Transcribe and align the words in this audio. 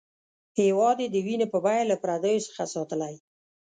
هېواد 0.59 0.97
یې 1.03 1.07
د 1.11 1.15
وینې 1.25 1.47
په 1.53 1.59
بیه 1.65 1.83
له 1.91 1.95
پردیو 2.03 2.45
څخه 2.47 2.63
ساتلی. 2.73 3.13